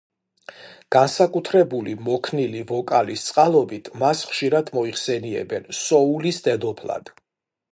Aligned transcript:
განსაკუთრებული 0.93 1.93
მოქნილი 2.07 2.63
ვოკალის 2.71 3.27
წყალობით 3.27 3.91
მას 4.05 4.25
ხშირად 4.31 4.73
მოიხსენიებენ 4.79 5.69
„სოულის 5.83 6.43
დედოფლად“. 6.49 7.15